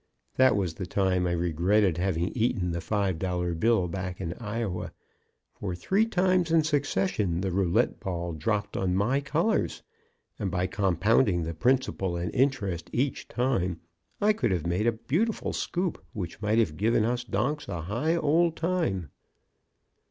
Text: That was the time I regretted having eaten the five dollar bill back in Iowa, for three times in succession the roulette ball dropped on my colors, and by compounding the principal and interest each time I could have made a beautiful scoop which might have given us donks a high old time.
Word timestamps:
That 0.35 0.55
was 0.55 0.73
the 0.73 0.87
time 0.87 1.27
I 1.27 1.33
regretted 1.33 1.99
having 1.99 2.29
eaten 2.29 2.71
the 2.71 2.81
five 2.81 3.19
dollar 3.19 3.53
bill 3.53 3.87
back 3.87 4.19
in 4.19 4.33
Iowa, 4.39 4.93
for 5.53 5.75
three 5.75 6.07
times 6.07 6.49
in 6.49 6.63
succession 6.63 7.41
the 7.41 7.51
roulette 7.51 7.99
ball 7.99 8.33
dropped 8.33 8.75
on 8.75 8.95
my 8.95 9.19
colors, 9.21 9.83
and 10.39 10.49
by 10.49 10.65
compounding 10.65 11.43
the 11.43 11.53
principal 11.53 12.17
and 12.17 12.33
interest 12.33 12.89
each 12.91 13.27
time 13.27 13.79
I 14.19 14.33
could 14.33 14.49
have 14.49 14.65
made 14.65 14.87
a 14.87 14.91
beautiful 14.93 15.53
scoop 15.53 16.03
which 16.13 16.41
might 16.41 16.57
have 16.57 16.77
given 16.77 17.05
us 17.05 17.23
donks 17.23 17.67
a 17.67 17.81
high 17.81 18.15
old 18.15 18.55
time. 18.55 19.11